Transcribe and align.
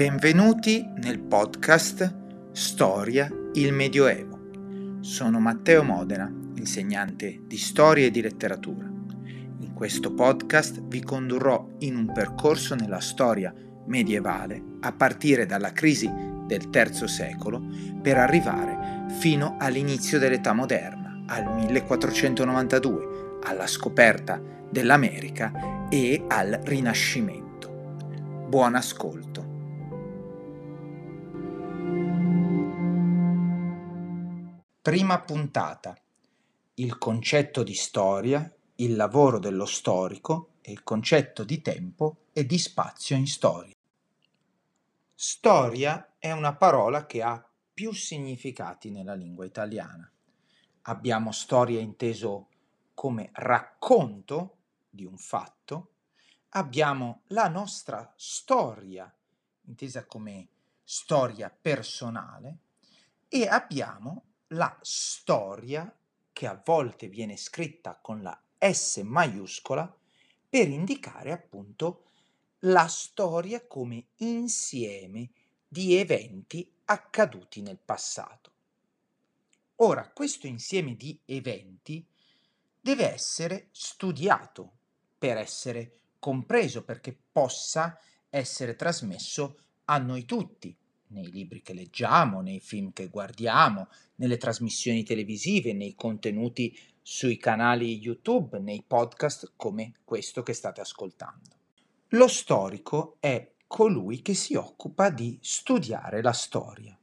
Benvenuti 0.00 0.82
nel 0.96 1.20
podcast 1.20 2.52
Storia 2.52 3.30
il 3.52 3.74
Medioevo. 3.74 5.00
Sono 5.00 5.40
Matteo 5.40 5.82
Modena, 5.82 6.26
insegnante 6.54 7.42
di 7.44 7.58
storia 7.58 8.06
e 8.06 8.10
di 8.10 8.22
letteratura. 8.22 8.90
In 9.58 9.74
questo 9.74 10.14
podcast 10.14 10.80
vi 10.84 11.02
condurrò 11.02 11.72
in 11.80 11.96
un 11.96 12.10
percorso 12.14 12.74
nella 12.74 13.00
storia 13.00 13.52
medievale 13.88 14.62
a 14.80 14.92
partire 14.92 15.44
dalla 15.44 15.72
crisi 15.72 16.10
del 16.46 16.70
III 16.72 17.06
secolo 17.06 17.62
per 18.00 18.16
arrivare 18.16 19.04
fino 19.18 19.56
all'inizio 19.58 20.18
dell'età 20.18 20.54
moderna, 20.54 21.24
al 21.26 21.44
1492, 21.56 23.38
alla 23.42 23.66
scoperta 23.66 24.40
dell'America 24.70 25.88
e 25.90 26.24
al 26.26 26.58
Rinascimento. 26.64 28.46
Buon 28.48 28.76
ascolto. 28.76 29.59
Prima 34.82 35.20
puntata. 35.20 35.94
Il 36.76 36.96
concetto 36.96 37.62
di 37.62 37.74
storia, 37.74 38.50
il 38.76 38.96
lavoro 38.96 39.38
dello 39.38 39.66
storico 39.66 40.52
e 40.62 40.72
il 40.72 40.82
concetto 40.82 41.44
di 41.44 41.60
tempo 41.60 42.28
e 42.32 42.46
di 42.46 42.56
spazio 42.56 43.14
in 43.14 43.26
storia. 43.26 43.74
Storia 45.14 46.14
è 46.18 46.32
una 46.32 46.54
parola 46.54 47.04
che 47.04 47.20
ha 47.20 47.46
più 47.74 47.92
significati 47.92 48.90
nella 48.90 49.12
lingua 49.12 49.44
italiana. 49.44 50.10
Abbiamo 50.84 51.30
storia 51.30 51.78
inteso 51.78 52.48
come 52.94 53.28
racconto 53.34 54.56
di 54.88 55.04
un 55.04 55.18
fatto, 55.18 55.90
abbiamo 56.52 57.24
la 57.26 57.48
nostra 57.48 58.10
storia 58.16 59.14
intesa 59.66 60.06
come 60.06 60.48
storia 60.82 61.50
personale 61.50 62.60
e 63.28 63.46
abbiamo 63.46 64.24
la 64.52 64.76
storia 64.82 65.92
che 66.32 66.46
a 66.46 66.60
volte 66.64 67.08
viene 67.08 67.36
scritta 67.36 67.98
con 68.00 68.22
la 68.22 68.38
S 68.58 68.96
maiuscola 69.04 69.94
per 70.48 70.68
indicare 70.68 71.32
appunto 71.32 72.04
la 72.60 72.86
storia 72.88 73.66
come 73.66 74.08
insieme 74.16 75.30
di 75.66 75.96
eventi 75.96 76.68
accaduti 76.86 77.62
nel 77.62 77.78
passato. 77.78 78.50
Ora, 79.76 80.10
questo 80.10 80.46
insieme 80.46 80.96
di 80.96 81.18
eventi 81.24 82.04
deve 82.80 83.12
essere 83.12 83.68
studiato 83.70 84.72
per 85.16 85.36
essere 85.36 86.00
compreso, 86.18 86.82
perché 86.82 87.16
possa 87.32 87.98
essere 88.28 88.74
trasmesso 88.74 89.58
a 89.84 89.98
noi 89.98 90.24
tutti, 90.24 90.76
nei 91.10 91.30
libri 91.30 91.62
che 91.62 91.72
leggiamo, 91.72 92.40
nei 92.40 92.60
film 92.60 92.92
che 92.92 93.08
guardiamo, 93.08 93.88
nelle 94.16 94.36
trasmissioni 94.36 95.04
televisive, 95.04 95.72
nei 95.72 95.94
contenuti 95.94 96.76
sui 97.02 97.36
canali 97.36 97.98
YouTube, 97.98 98.58
nei 98.58 98.84
podcast 98.86 99.52
come 99.56 99.94
questo 100.04 100.42
che 100.42 100.52
state 100.52 100.80
ascoltando. 100.80 101.56
Lo 102.08 102.28
storico 102.28 103.16
è 103.20 103.52
colui 103.66 104.20
che 104.20 104.34
si 104.34 104.54
occupa 104.54 105.10
di 105.10 105.38
studiare 105.40 106.22
la 106.22 106.32
storia. 106.32 106.96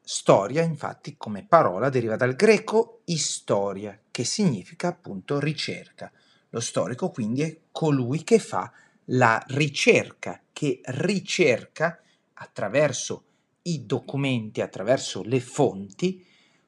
Storia, 0.00 0.62
infatti, 0.62 1.16
come 1.18 1.44
parola 1.44 1.90
deriva 1.90 2.16
dal 2.16 2.34
greco 2.34 3.02
istoria, 3.04 3.98
che 4.10 4.24
significa 4.24 4.88
appunto 4.88 5.38
ricerca. 5.38 6.10
Lo 6.50 6.60
storico 6.60 7.10
quindi 7.10 7.42
è 7.42 7.58
colui 7.70 8.24
che 8.24 8.38
fa 8.38 8.72
la 9.10 9.42
ricerca, 9.48 10.40
che 10.50 10.80
ricerca 10.84 12.00
attraverso 12.34 13.24
i 13.72 13.86
documenti, 13.86 14.60
attraverso 14.60 15.22
le 15.22 15.40
fonti, 15.40 16.24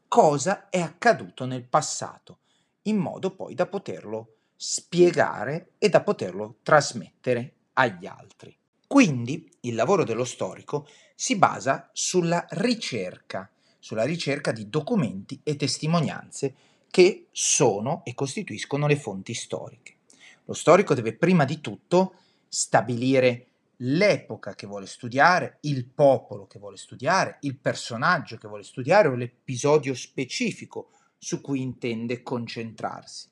cosa 0.08 0.68
è 0.68 0.80
accaduto 0.80 1.46
nel 1.46 1.64
passato, 1.64 2.38
in 2.82 2.96
modo 2.96 3.34
poi 3.34 3.54
da 3.54 3.66
poterlo 3.66 4.36
spiegare 4.56 5.72
e 5.78 5.88
da 5.88 6.02
poterlo 6.02 6.56
trasmettere 6.62 7.54
agli 7.74 8.06
altri. 8.06 8.54
Quindi 8.86 9.50
il 9.60 9.74
lavoro 9.74 10.04
dello 10.04 10.24
storico 10.24 10.86
si 11.14 11.36
basa 11.36 11.88
sulla 11.92 12.44
ricerca, 12.50 13.50
sulla 13.78 14.04
ricerca 14.04 14.52
di 14.52 14.68
documenti 14.68 15.40
e 15.42 15.56
testimonianze 15.56 16.54
che 16.90 17.28
sono 17.30 18.02
e 18.04 18.14
costituiscono 18.14 18.86
le 18.86 18.96
fonti 18.96 19.32
storiche. 19.32 19.98
Lo 20.46 20.54
storico 20.54 20.94
deve 20.94 21.14
prima 21.14 21.44
di 21.44 21.60
tutto 21.60 22.14
stabilire 22.48 23.49
l'epoca 23.82 24.54
che 24.54 24.66
vuole 24.66 24.86
studiare, 24.86 25.58
il 25.62 25.86
popolo 25.86 26.46
che 26.46 26.58
vuole 26.58 26.76
studiare, 26.76 27.38
il 27.40 27.56
personaggio 27.58 28.36
che 28.36 28.48
vuole 28.48 28.62
studiare 28.62 29.08
o 29.08 29.14
l'episodio 29.14 29.94
specifico 29.94 30.90
su 31.18 31.40
cui 31.40 31.60
intende 31.60 32.22
concentrarsi. 32.22 33.28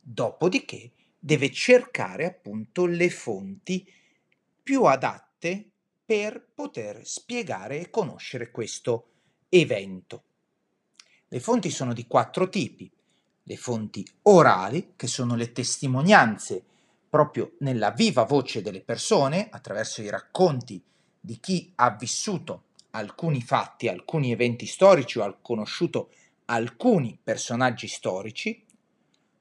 Dopodiché 0.00 0.92
deve 1.18 1.52
cercare 1.52 2.24
appunto 2.24 2.86
le 2.86 3.10
fonti 3.10 3.86
più 4.62 4.84
adatte 4.84 5.70
per 6.04 6.44
poter 6.54 7.06
spiegare 7.06 7.78
e 7.80 7.90
conoscere 7.90 8.50
questo 8.50 9.08
evento. 9.48 10.24
Le 11.28 11.40
fonti 11.40 11.70
sono 11.70 11.92
di 11.92 12.06
quattro 12.06 12.48
tipi. 12.48 12.90
Le 13.44 13.56
fonti 13.56 14.06
orali, 14.22 14.92
che 14.96 15.06
sono 15.06 15.34
le 15.34 15.52
testimonianze 15.52 16.64
proprio 17.12 17.56
nella 17.58 17.90
viva 17.90 18.22
voce 18.22 18.62
delle 18.62 18.80
persone, 18.80 19.48
attraverso 19.50 20.00
i 20.00 20.08
racconti 20.08 20.82
di 21.20 21.38
chi 21.40 21.70
ha 21.74 21.90
vissuto 21.90 22.68
alcuni 22.92 23.42
fatti, 23.42 23.86
alcuni 23.86 24.32
eventi 24.32 24.64
storici 24.64 25.18
o 25.18 25.24
ha 25.24 25.36
conosciuto 25.42 26.10
alcuni 26.46 27.18
personaggi 27.22 27.86
storici, 27.86 28.64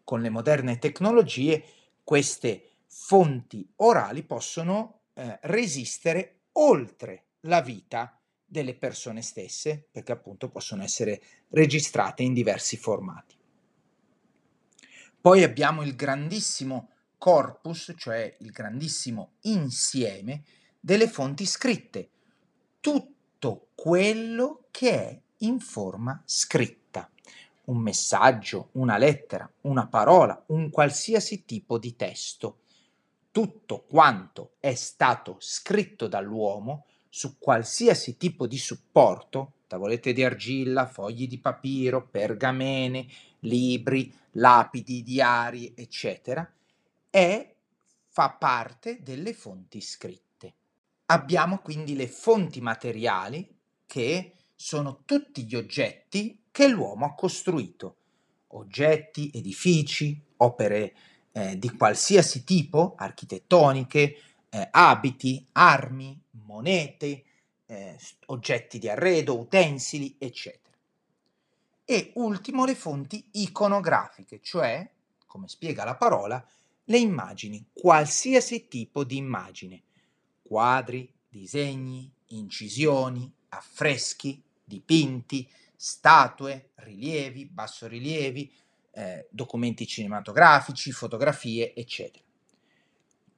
con 0.03 0.19
le 0.19 0.27
moderne 0.27 0.79
tecnologie 0.79 1.63
queste 2.03 2.71
fonti 2.87 3.65
orali 3.77 4.23
possono 4.23 5.03
eh, 5.13 5.39
resistere 5.43 6.39
oltre 6.51 7.23
la 7.41 7.61
vita 7.61 8.19
delle 8.45 8.75
persone 8.75 9.21
stesse, 9.21 9.87
perché 9.89 10.11
appunto 10.11 10.49
possono 10.49 10.83
essere 10.83 11.21
registrate 11.51 12.21
in 12.21 12.33
diversi 12.33 12.75
formati. 12.75 13.37
Poi 15.21 15.43
abbiamo 15.43 15.83
il 15.83 15.95
grandissimo 15.95 16.89
corpus, 17.21 17.93
cioè 17.97 18.35
il 18.39 18.49
grandissimo 18.49 19.33
insieme 19.41 20.41
delle 20.79 21.07
fonti 21.07 21.45
scritte, 21.45 22.09
tutto 22.79 23.67
quello 23.75 24.63
che 24.71 24.91
è 24.91 25.21
in 25.37 25.59
forma 25.59 26.19
scritta, 26.25 27.07
un 27.65 27.77
messaggio, 27.77 28.69
una 28.71 28.97
lettera, 28.97 29.47
una 29.61 29.85
parola, 29.85 30.43
un 30.47 30.71
qualsiasi 30.71 31.45
tipo 31.45 31.77
di 31.77 31.95
testo, 31.95 32.61
tutto 33.29 33.83
quanto 33.83 34.53
è 34.59 34.73
stato 34.73 35.35
scritto 35.37 36.07
dall'uomo 36.07 36.85
su 37.07 37.37
qualsiasi 37.37 38.17
tipo 38.17 38.47
di 38.47 38.57
supporto, 38.57 39.57
tavolette 39.67 40.11
di 40.11 40.23
argilla, 40.23 40.87
fogli 40.87 41.27
di 41.27 41.37
papiro, 41.37 42.07
pergamene, 42.07 43.05
libri, 43.41 44.11
lapidi, 44.31 45.03
diari, 45.03 45.71
eccetera, 45.75 46.51
è, 47.11 47.55
fa 48.07 48.31
parte 48.31 49.03
delle 49.03 49.33
fonti 49.33 49.81
scritte. 49.81 50.55
Abbiamo 51.07 51.59
quindi 51.59 51.95
le 51.95 52.07
fonti 52.07 52.61
materiali 52.61 53.47
che 53.85 54.37
sono 54.55 55.03
tutti 55.05 55.45
gli 55.45 55.55
oggetti 55.55 56.45
che 56.49 56.67
l'uomo 56.67 57.05
ha 57.05 57.13
costruito, 57.13 57.97
oggetti, 58.47 59.29
edifici, 59.33 60.19
opere 60.37 60.95
eh, 61.33 61.57
di 61.57 61.69
qualsiasi 61.75 62.43
tipo, 62.43 62.95
architettoniche, 62.97 64.15
eh, 64.49 64.67
abiti, 64.71 65.45
armi, 65.53 66.19
monete, 66.45 67.23
eh, 67.65 67.97
oggetti 68.27 68.79
di 68.79 68.89
arredo, 68.89 69.37
utensili, 69.37 70.15
eccetera. 70.17 70.77
E 71.83 72.11
ultimo 72.15 72.65
le 72.65 72.75
fonti 72.75 73.29
iconografiche, 73.31 74.39
cioè, 74.41 74.89
come 75.25 75.47
spiega 75.47 75.83
la 75.83 75.95
parola, 75.95 76.45
le 76.85 76.97
immagini, 76.97 77.65
qualsiasi 77.71 78.67
tipo 78.67 79.03
di 79.03 79.17
immagine, 79.17 79.83
quadri, 80.41 81.11
disegni, 81.29 82.11
incisioni, 82.27 83.31
affreschi, 83.49 84.41
dipinti, 84.63 85.47
statue, 85.75 86.71
rilievi, 86.75 87.45
bassorilievi, 87.45 88.53
eh, 88.91 89.27
documenti 89.29 89.87
cinematografici, 89.87 90.91
fotografie, 90.91 91.73
eccetera. 91.73 92.23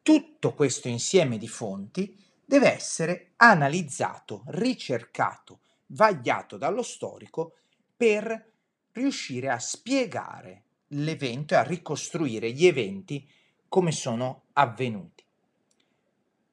Tutto 0.01 0.54
questo 0.54 0.88
insieme 0.88 1.38
di 1.38 1.48
fonti 1.48 2.18
deve 2.45 2.74
essere 2.74 3.34
analizzato, 3.38 4.44
ricercato, 4.48 5.62
vagliato 5.88 6.57
dallo 6.57 6.84
storico 6.84 7.57
per 7.95 8.51
riuscire 8.92 9.50
a 9.50 9.60
spiegare 9.60 10.63
l'evento 10.94 11.54
e 11.54 11.57
a 11.57 11.63
ricostruire 11.63 12.51
gli 12.51 12.66
eventi 12.66 13.28
come 13.68 13.92
sono 13.92 14.44
avvenuti. 14.54 15.24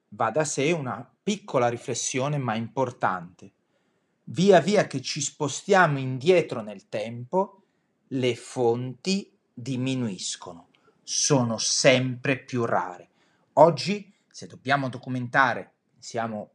Va 0.09 0.31
da 0.31 0.45
sé 0.45 0.73
una 0.73 1.09
piccola 1.23 1.69
riflessione 1.69 2.39
ma 2.39 2.55
importante. 2.55 3.53
Via 4.25 4.61
via 4.61 4.87
che 4.87 5.01
ci 5.01 5.21
spostiamo 5.21 5.99
indietro 5.99 6.63
nel 6.63 6.89
tempo, 6.89 7.63
le 8.09 8.35
fonti 8.35 9.31
diminuiscono, 9.53 10.69
sono 11.03 11.59
sempre 11.59 12.39
più 12.39 12.65
rare. 12.65 13.09
Oggi, 13.55 14.13
se 14.29 14.47
dobbiamo 14.47 14.89
documentare, 14.89 15.73
siamo 15.99 16.51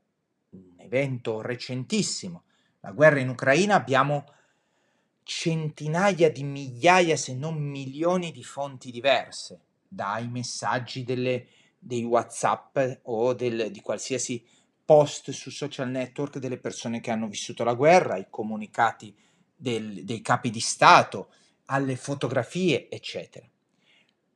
un 0.50 0.74
evento 0.78 1.42
recentissimo, 1.42 2.44
la 2.82 2.92
guerra 2.92 3.20
in 3.20 3.30
Ucraina, 3.30 3.76
abbiamo 3.76 4.26
centinaia 5.25 6.31
di 6.31 6.44
migliaia, 6.44 7.18
se 7.18 7.33
non 7.33 7.56
milioni 7.56 8.31
di 8.31 8.44
fonti 8.44 8.92
diverse, 8.92 9.60
dai 9.88 10.30
messaggi 10.30 11.04
delle, 11.04 11.48
dei 11.80 12.04
WhatsApp 12.04 12.77
o 13.04 13.33
del, 13.33 13.72
di 13.72 13.81
qualsiasi 13.81 14.45
post 14.86 15.31
su 15.31 15.50
social 15.50 15.89
network 15.89 16.38
delle 16.38 16.60
persone 16.60 17.01
che 17.01 17.10
hanno 17.10 17.27
vissuto 17.27 17.63
la 17.63 17.74
guerra, 17.74 18.18
i 18.18 18.27
comunicati 18.30 19.16
del, 19.56 20.04
dei 20.06 20.22
capi 20.22 20.51
di 20.51 20.60
Stato, 20.60 21.31
alle 21.66 21.95
fotografie, 21.95 22.88
eccetera. 22.88 23.48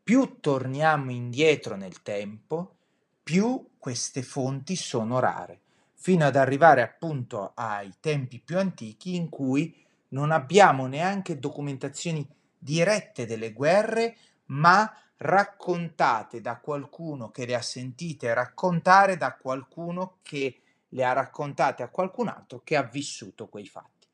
Più 0.04 0.38
torniamo 0.40 1.12
indietro 1.12 1.76
nel 1.76 2.02
tempo, 2.02 2.78
più 3.22 3.74
queste 3.78 4.24
fonti 4.24 4.76
sono 4.76 5.20
rare, 5.20 5.62
fino 5.94 6.26
ad 6.26 6.36
arrivare 6.36 6.82
appunto 6.82 7.52
ai 7.54 7.94
tempi 8.00 8.40
più 8.40 8.58
antichi 8.58 9.14
in 9.14 9.30
cui 9.30 9.86
non 10.10 10.32
abbiamo 10.32 10.88
neanche 10.88 11.40
documentazioni 11.40 12.28
dirette 12.58 13.26
delle 13.26 13.54
guerre, 13.54 14.18
ma 14.46 14.92
raccontate 15.18 16.42
da 16.42 16.60
qualcuno 16.60 17.30
che 17.30 17.46
le 17.46 17.56
ha 17.56 17.62
sentite 17.62 18.34
raccontare 18.34 19.18
da 19.18 19.36
qualcuno 19.36 20.18
che 20.22 20.62
le 20.90 21.04
ha 21.04 21.14
raccontate 21.14 21.84
a 21.84 21.90
qualcun 21.90 22.30
altro 22.30 22.62
che 22.64 22.76
ha 22.76 22.84
vissuto 22.84 23.48
quei 23.48 23.66
fatti. 23.66 24.08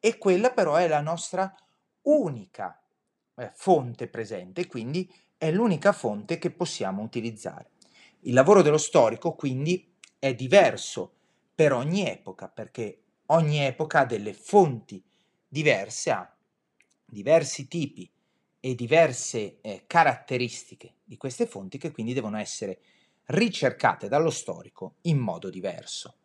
E 0.00 0.18
quella 0.18 0.50
però 0.50 0.76
è 0.76 0.88
la 0.88 1.00
nostra 1.00 1.54
unica 2.02 2.80
eh, 3.36 3.50
fonte 3.54 4.08
presente, 4.08 4.66
quindi 4.66 5.12
è 5.36 5.50
l'unica 5.50 5.92
fonte 5.92 6.38
che 6.38 6.50
possiamo 6.50 7.02
utilizzare. 7.02 7.70
Il 8.20 8.34
lavoro 8.34 8.62
dello 8.62 8.78
storico 8.78 9.34
quindi 9.34 9.94
è 10.18 10.34
diverso 10.34 11.12
per 11.54 11.72
ogni 11.72 12.08
epoca, 12.08 12.48
perché 12.48 13.02
ogni 13.26 13.60
epoca 13.60 14.00
ha 14.00 14.06
delle 14.06 14.32
fonti 14.32 15.02
diverse, 15.56 16.10
ha 16.10 16.36
diversi 17.02 17.66
tipi 17.66 18.10
e 18.60 18.74
diverse 18.74 19.58
eh, 19.62 19.84
caratteristiche 19.86 20.96
di 21.02 21.16
queste 21.16 21.46
fonti 21.46 21.78
che 21.78 21.92
quindi 21.92 22.12
devono 22.12 22.36
essere 22.36 22.80
ricercate 23.28 24.06
dallo 24.06 24.28
storico 24.28 24.96
in 25.02 25.16
modo 25.16 25.48
diverso. 25.48 26.16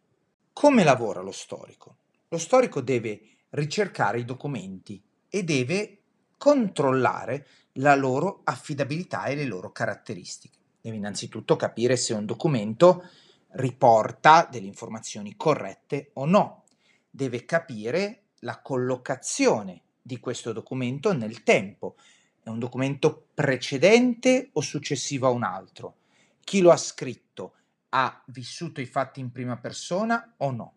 Come 0.52 0.84
lavora 0.84 1.22
lo 1.22 1.32
storico? 1.32 1.96
Lo 2.28 2.38
storico 2.38 2.82
deve 2.82 3.22
ricercare 3.52 4.20
i 4.20 4.26
documenti 4.26 5.02
e 5.30 5.44
deve 5.46 6.00
controllare 6.38 7.48
la 7.76 7.96
loro 7.96 8.42
affidabilità 8.44 9.26
e 9.26 9.36
le 9.36 9.46
loro 9.46 9.72
caratteristiche. 9.72 10.58
Deve 10.82 10.98
innanzitutto 10.98 11.56
capire 11.56 11.96
se 11.96 12.14
un 12.14 12.26
documento 12.26 13.08
riporta 13.52 14.46
delle 14.52 14.68
informazioni 14.68 15.38
corrette 15.38 16.10
o 16.16 16.26
no. 16.26 16.66
Deve 17.10 17.46
capire 17.46 18.21
la 18.42 18.60
collocazione 18.62 19.82
di 20.02 20.20
questo 20.20 20.52
documento 20.54 21.14
nel 21.14 21.44
tempo. 21.44 21.96
È 22.42 22.50
un 22.50 22.60
documento 22.60 23.28
precedente 23.34 24.50
o 24.54 24.62
successivo 24.62 25.28
a 25.28 25.32
un 25.32 25.44
altro? 25.44 25.98
Chi 26.44 26.62
lo 26.62 26.72
ha 26.72 26.78
scritto 26.78 27.54
ha 27.90 28.24
vissuto 28.28 28.82
i 28.82 28.86
fatti 28.86 29.20
in 29.20 29.32
prima 29.32 29.58
persona 29.58 30.34
o 30.38 30.52
no? 30.52 30.76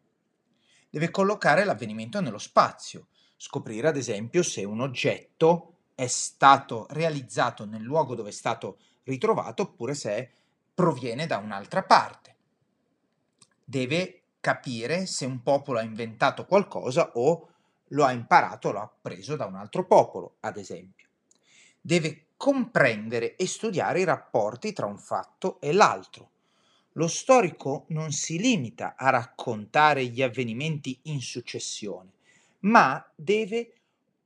Deve 0.90 1.10
collocare 1.10 1.64
l'avvenimento 1.64 2.20
nello 2.20 2.38
spazio, 2.38 3.08
scoprire 3.36 3.88
ad 3.88 3.96
esempio 3.96 4.42
se 4.42 4.64
un 4.64 4.80
oggetto 4.80 5.78
è 5.94 6.06
stato 6.06 6.86
realizzato 6.90 7.64
nel 7.64 7.82
luogo 7.82 8.14
dove 8.14 8.28
è 8.28 8.32
stato 8.32 8.78
ritrovato 9.04 9.62
oppure 9.62 9.94
se 9.94 10.30
proviene 10.74 11.26
da 11.26 11.38
un'altra 11.38 11.82
parte. 11.82 12.36
Deve 13.64 14.22
capire 14.40 15.06
se 15.06 15.24
un 15.24 15.42
popolo 15.42 15.78
ha 15.78 15.82
inventato 15.82 16.44
qualcosa 16.44 17.12
o 17.14 17.53
lo 17.88 18.04
ha 18.04 18.12
imparato, 18.12 18.72
lo 18.72 18.80
ha 18.80 18.92
preso 19.00 19.36
da 19.36 19.46
un 19.46 19.56
altro 19.56 19.86
popolo, 19.86 20.36
ad 20.40 20.56
esempio. 20.56 21.08
Deve 21.80 22.26
comprendere 22.36 23.36
e 23.36 23.46
studiare 23.46 24.00
i 24.00 24.04
rapporti 24.04 24.72
tra 24.72 24.86
un 24.86 24.98
fatto 24.98 25.60
e 25.60 25.72
l'altro. 25.72 26.30
Lo 26.92 27.08
storico 27.08 27.84
non 27.88 28.12
si 28.12 28.38
limita 28.38 28.94
a 28.96 29.10
raccontare 29.10 30.06
gli 30.06 30.22
avvenimenti 30.22 30.98
in 31.04 31.20
successione, 31.20 32.12
ma 32.60 33.04
deve 33.14 33.72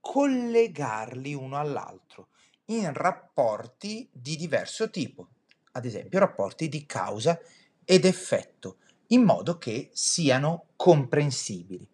collegarli 0.01 1.35
uno 1.35 1.59
all'altro 1.59 2.29
in 2.67 2.93
rapporti 2.93 4.09
di 4.13 4.37
diverso 4.37 4.91
tipo, 4.91 5.29
ad 5.73 5.85
esempio 5.85 6.19
rapporti 6.19 6.69
di 6.69 6.85
causa 6.87 7.39
ed 7.85 8.05
effetto, 8.05 8.77
in 9.09 9.23
modo 9.23 9.57
che 9.57 9.91
siano 9.93 10.67
comprensibili. 10.77 11.87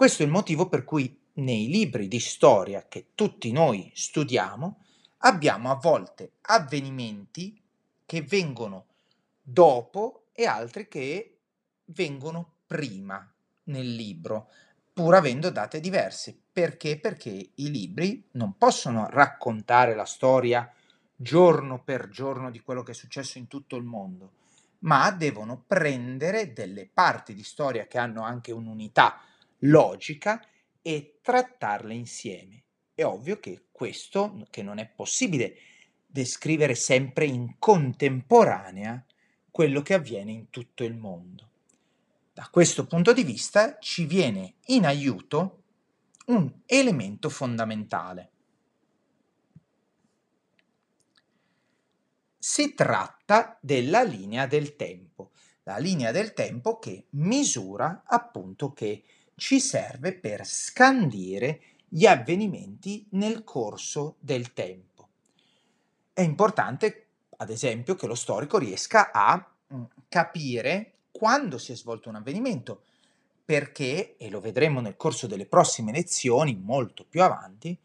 Questo 0.00 0.22
è 0.22 0.24
il 0.24 0.32
motivo 0.32 0.66
per 0.66 0.84
cui 0.84 1.14
nei 1.34 1.68
libri 1.68 2.08
di 2.08 2.20
storia 2.20 2.86
che 2.88 3.08
tutti 3.14 3.52
noi 3.52 3.92
studiamo 3.94 4.82
abbiamo 5.18 5.70
a 5.70 5.74
volte 5.74 6.36
avvenimenti 6.40 7.62
che 8.06 8.22
vengono 8.22 8.86
dopo 9.42 10.28
e 10.32 10.46
altri 10.46 10.88
che 10.88 11.40
vengono 11.84 12.60
prima 12.66 13.30
nel 13.64 13.94
libro 13.94 14.48
pur 14.90 15.16
avendo 15.16 15.50
date 15.50 15.80
diverse. 15.80 16.34
Perché? 16.50 16.98
Perché 16.98 17.50
i 17.56 17.70
libri 17.70 18.26
non 18.30 18.56
possono 18.56 19.06
raccontare 19.10 19.94
la 19.94 20.06
storia 20.06 20.72
giorno 21.14 21.82
per 21.84 22.08
giorno 22.08 22.50
di 22.50 22.60
quello 22.60 22.82
che 22.82 22.92
è 22.92 22.94
successo 22.94 23.36
in 23.36 23.48
tutto 23.48 23.76
il 23.76 23.84
mondo, 23.84 24.32
ma 24.78 25.10
devono 25.10 25.62
prendere 25.66 26.54
delle 26.54 26.88
parti 26.90 27.34
di 27.34 27.42
storia 27.42 27.86
che 27.86 27.98
hanno 27.98 28.22
anche 28.22 28.50
un'unità 28.50 29.24
logica 29.60 30.44
e 30.82 31.18
trattarle 31.22 31.94
insieme. 31.94 32.62
È 32.94 33.04
ovvio 33.04 33.38
che 33.40 33.66
questo, 33.70 34.46
che 34.50 34.62
non 34.62 34.78
è 34.78 34.86
possibile 34.86 35.56
descrivere 36.06 36.74
sempre 36.74 37.24
in 37.24 37.56
contemporanea 37.58 39.04
quello 39.50 39.82
che 39.82 39.94
avviene 39.94 40.32
in 40.32 40.50
tutto 40.50 40.84
il 40.84 40.94
mondo. 40.94 41.48
Da 42.32 42.48
questo 42.50 42.86
punto 42.86 43.12
di 43.12 43.22
vista 43.22 43.78
ci 43.78 44.06
viene 44.06 44.54
in 44.66 44.86
aiuto 44.86 45.62
un 46.26 46.50
elemento 46.66 47.28
fondamentale. 47.28 48.30
Si 52.38 52.74
tratta 52.74 53.58
della 53.60 54.02
linea 54.02 54.46
del 54.46 54.76
tempo, 54.76 55.32
la 55.64 55.76
linea 55.76 56.10
del 56.10 56.32
tempo 56.32 56.78
che 56.78 57.06
misura 57.10 58.02
appunto 58.06 58.72
che 58.72 59.04
ci 59.40 59.58
serve 59.58 60.12
per 60.12 60.46
scandire 60.46 61.62
gli 61.88 62.04
avvenimenti 62.04 63.06
nel 63.12 63.42
corso 63.42 64.16
del 64.20 64.52
tempo. 64.52 65.08
È 66.12 66.20
importante, 66.20 67.06
ad 67.38 67.48
esempio, 67.48 67.94
che 67.94 68.06
lo 68.06 68.14
storico 68.14 68.58
riesca 68.58 69.10
a 69.10 69.42
mm, 69.72 69.82
capire 70.10 70.92
quando 71.10 71.56
si 71.56 71.72
è 71.72 71.74
svolto 71.74 72.10
un 72.10 72.16
avvenimento, 72.16 72.82
perché, 73.42 74.18
e 74.18 74.28
lo 74.28 74.40
vedremo 74.40 74.82
nel 74.82 74.96
corso 74.96 75.26
delle 75.26 75.46
prossime 75.46 75.90
lezioni 75.90 76.54
molto 76.54 77.06
più 77.08 77.22
avanti, 77.22 77.76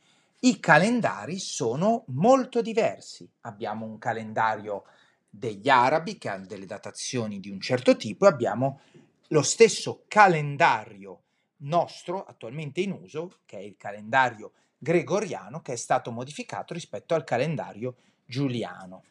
i 0.42 0.60
calendari 0.60 1.40
sono 1.40 2.04
molto 2.08 2.62
diversi. 2.62 3.28
Abbiamo 3.42 3.86
un 3.86 3.98
calendario 3.98 4.84
degli 5.30 5.70
arabi 5.70 6.18
che 6.18 6.28
ha 6.28 6.38
delle 6.38 6.66
datazioni 6.66 7.40
di 7.40 7.50
un 7.50 7.62
certo 7.62 7.96
tipo 7.96 8.26
e 8.26 8.30
abbiamo 8.30 8.82
lo 9.30 9.42
stesso 9.42 10.04
calendario 10.10 11.22
nostro 11.66 12.24
attualmente 12.24 12.82
in 12.82 12.92
uso, 12.92 13.40
che 13.46 13.58
è 13.58 13.62
il 13.62 13.76
calendario 13.78 14.54
gregoriano, 14.78 15.62
che 15.62 15.74
è 15.74 15.78
stato 15.78 16.12
modificato 16.12 16.74
rispetto 16.74 17.14
al 17.14 17.24
calendario 17.24 17.96
giuliano. 18.26 19.04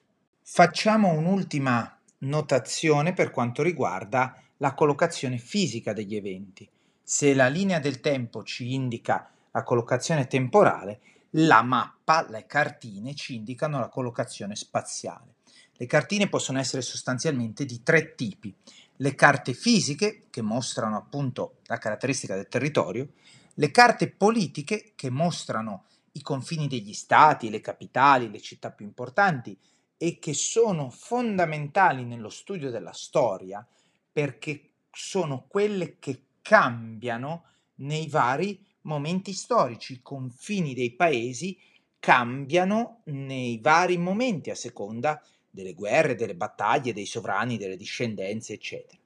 Facciamo 0.42 1.12
un'ultima 1.12 1.98
notazione 2.18 3.12
per 3.12 3.30
quanto 3.30 3.62
riguarda 3.62 4.40
la 4.58 4.74
collocazione 4.74 5.38
fisica 5.38 5.92
degli 5.92 6.16
eventi. 6.16 6.68
Se 7.02 7.34
la 7.34 7.48
linea 7.48 7.78
del 7.78 8.00
tempo 8.00 8.42
ci 8.44 8.72
indica 8.74 9.30
la 9.50 9.62
collocazione 9.62 10.26
temporale, 10.26 11.00
la 11.36 11.62
mappa, 11.62 12.26
le 12.28 12.46
cartine 12.46 13.14
ci 13.14 13.34
indicano 13.34 13.78
la 13.78 13.88
collocazione 13.88 14.54
spaziale. 14.54 15.34
Le 15.76 15.86
cartine 15.86 16.28
possono 16.28 16.60
essere 16.60 16.82
sostanzialmente 16.82 17.64
di 17.64 17.82
tre 17.82 18.14
tipi. 18.14 18.54
Le 18.96 19.14
carte 19.14 19.54
fisiche, 19.54 20.26
che 20.30 20.42
mostrano 20.42 20.96
appunto 20.96 21.58
la 21.64 21.78
caratteristica 21.78 22.34
del 22.34 22.48
territorio, 22.48 23.08
le 23.54 23.70
carte 23.70 24.10
politiche, 24.10 24.92
che 24.94 25.10
mostrano 25.10 25.86
i 26.12 26.22
confini 26.22 26.68
degli 26.68 26.92
stati, 26.92 27.50
le 27.50 27.60
capitali, 27.60 28.30
le 28.30 28.40
città 28.40 28.70
più 28.70 28.84
importanti, 28.84 29.58
e 29.96 30.18
che 30.18 30.34
sono 30.34 30.90
fondamentali 30.90 32.04
nello 32.04 32.28
studio 32.28 32.70
della 32.70 32.92
storia 32.92 33.66
perché 34.12 34.70
sono 34.90 35.46
quelle 35.48 35.98
che 35.98 36.26
cambiano 36.42 37.46
nei 37.76 38.08
vari 38.08 38.64
momenti 38.82 39.32
storici, 39.32 39.94
i 39.94 40.02
confini 40.02 40.74
dei 40.74 40.92
paesi 40.94 41.58
cambiano 41.98 43.00
nei 43.06 43.58
vari 43.60 43.96
momenti 43.96 44.50
a 44.50 44.54
seconda 44.54 45.20
delle 45.54 45.74
guerre, 45.74 46.16
delle 46.16 46.34
battaglie, 46.34 46.92
dei 46.92 47.06
sovrani, 47.06 47.56
delle 47.56 47.76
discendenze, 47.76 48.54
eccetera. 48.54 49.00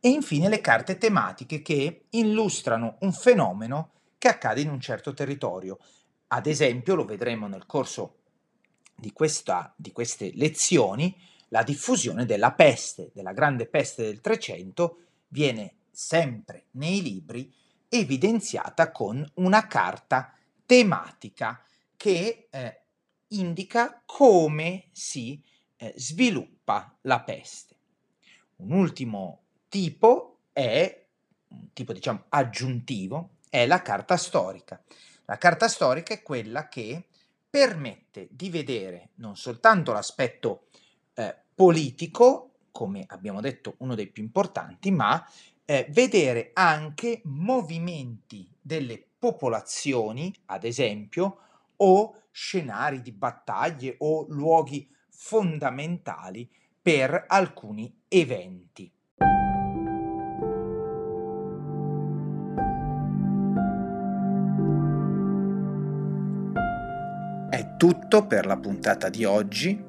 E 0.00 0.08
infine 0.08 0.48
le 0.48 0.60
carte 0.60 0.96
tematiche 0.98 1.60
che 1.60 2.04
illustrano 2.10 2.98
un 3.00 3.12
fenomeno 3.12 3.90
che 4.18 4.28
accade 4.28 4.60
in 4.60 4.70
un 4.70 4.80
certo 4.80 5.12
territorio. 5.12 5.78
Ad 6.28 6.46
esempio, 6.46 6.94
lo 6.94 7.04
vedremo 7.04 7.48
nel 7.48 7.66
corso 7.66 8.18
di, 8.94 9.12
questa, 9.12 9.74
di 9.76 9.90
queste 9.90 10.30
lezioni, 10.34 11.16
la 11.48 11.64
diffusione 11.64 12.24
della 12.24 12.52
peste, 12.52 13.10
della 13.12 13.32
grande 13.32 13.66
peste 13.66 14.04
del 14.04 14.20
Trecento, 14.20 14.98
viene 15.26 15.74
sempre 15.90 16.66
nei 16.72 17.02
libri 17.02 17.52
evidenziata 17.88 18.92
con 18.92 19.28
una 19.34 19.66
carta 19.66 20.32
tematica 20.64 21.60
che 21.96 22.46
eh, 22.48 22.80
indica 23.28 24.02
come 24.04 24.88
si 24.92 25.42
eh, 25.76 25.92
sviluppa 25.96 26.96
la 27.02 27.20
peste. 27.20 27.76
Un 28.56 28.72
ultimo 28.72 29.42
tipo 29.68 30.40
è, 30.52 31.06
un 31.48 31.72
tipo 31.72 31.92
diciamo 31.92 32.24
aggiuntivo, 32.28 33.36
è 33.48 33.66
la 33.66 33.82
carta 33.82 34.16
storica. 34.16 34.82
La 35.24 35.38
carta 35.38 35.68
storica 35.68 36.14
è 36.14 36.22
quella 36.22 36.68
che 36.68 37.06
permette 37.48 38.28
di 38.30 38.50
vedere 38.50 39.10
non 39.16 39.36
soltanto 39.36 39.92
l'aspetto 39.92 40.66
eh, 41.14 41.36
politico, 41.54 42.52
come 42.70 43.04
abbiamo 43.08 43.40
detto 43.40 43.74
uno 43.78 43.94
dei 43.94 44.08
più 44.08 44.22
importanti, 44.22 44.90
ma 44.90 45.24
eh, 45.64 45.86
vedere 45.90 46.50
anche 46.54 47.20
movimenti 47.24 48.48
delle 48.60 49.04
popolazioni, 49.18 50.34
ad 50.46 50.64
esempio, 50.64 51.40
o 51.78 52.22
scenari 52.30 53.02
di 53.02 53.12
battaglie 53.12 53.96
o 53.98 54.26
luoghi 54.28 54.88
fondamentali 55.10 56.48
per 56.80 57.24
alcuni 57.26 57.92
eventi. 58.08 58.90
È 67.50 67.76
tutto 67.76 68.26
per 68.26 68.46
la 68.46 68.56
puntata 68.56 69.08
di 69.08 69.24
oggi. 69.24 69.84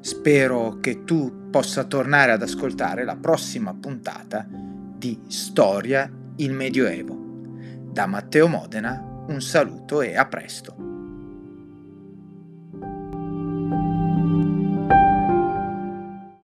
Spero 0.00 0.78
che 0.80 1.04
tu 1.04 1.48
possa 1.50 1.84
tornare 1.84 2.32
ad 2.32 2.42
ascoltare 2.42 3.04
la 3.04 3.16
prossima 3.16 3.74
puntata 3.74 4.46
di 4.48 5.20
Storia 5.28 6.10
il 6.36 6.52
Medioevo. 6.52 7.16
Da 7.92 8.06
Matteo 8.06 8.48
Modena 8.48 9.24
un 9.28 9.40
saluto 9.40 10.00
e 10.00 10.16
a 10.16 10.26
presto. 10.26 10.89